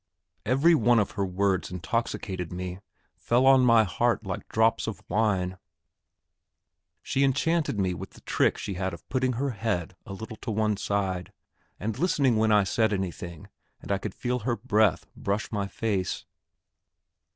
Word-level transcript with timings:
Every 0.47 0.73
one 0.73 0.97
of 0.97 1.11
her 1.11 1.23
words 1.27 1.69
intoxicated 1.69 2.51
me, 2.51 2.79
fell 3.13 3.45
on 3.45 3.61
my 3.63 3.83
heart 3.83 4.25
like 4.25 4.49
drops 4.49 4.87
of 4.87 5.03
wine. 5.07 5.59
She 7.03 7.23
enchanted 7.23 7.79
me 7.79 7.93
with 7.93 8.13
the 8.13 8.21
trick 8.21 8.57
she 8.57 8.73
had 8.73 8.95
of 8.95 9.07
putting 9.09 9.33
her 9.33 9.51
head 9.51 9.95
a 10.07 10.13
little 10.13 10.39
on 10.47 10.55
one 10.55 10.77
side, 10.77 11.31
and 11.79 11.99
listening 11.99 12.37
when 12.37 12.51
I 12.51 12.63
said 12.63 12.91
anything, 12.93 13.47
and 13.79 13.91
I 13.91 13.99
could 13.99 14.15
feel 14.15 14.39
her 14.39 14.55
breath 14.55 15.05
brush 15.15 15.51
my 15.51 15.67
face. 15.67 16.25